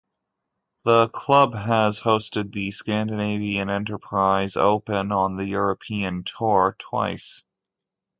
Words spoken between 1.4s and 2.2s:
has